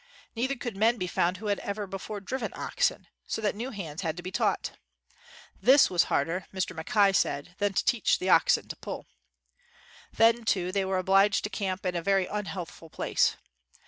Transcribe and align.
Neither 0.35 0.55
could 0.55 0.75
men 0.75 0.97
be 0.97 1.05
found 1.05 1.37
who 1.37 1.45
had 1.45 1.59
ever 1.59 1.85
before 1.85 2.19
driven 2.21 2.51
oxen, 2.55 3.05
so 3.27 3.39
that 3.39 3.53
new 3.53 3.69
hands 3.69 4.01
had 4.01 4.17
to 4.17 4.23
be 4.23 4.31
taught. 4.31 4.71
This 5.61 5.91
was 5.91 6.05
harder, 6.05 6.47
Mr. 6.51 6.75
Mackay 6.75 7.13
said, 7.13 7.53
than 7.59 7.73
to 7.73 7.85
teach 7.85 8.17
the 8.17 8.27
oxen 8.29 8.67
to 8.69 8.75
pull. 8.75 9.05
Then, 10.11 10.43
too, 10.43 10.71
they 10.71 10.85
were 10.85 10.97
obliged 10.97 11.43
to 11.43 11.51
camp 11.51 11.85
in 11.85 11.95
a 11.95 12.01
very 12.01 12.25
unhealthful 12.25 12.89
place. 12.89 13.35